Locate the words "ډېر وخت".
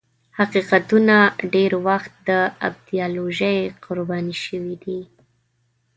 1.53-2.11